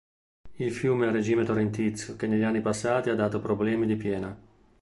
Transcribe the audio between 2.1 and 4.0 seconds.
che negli anni passati ha dato problemi di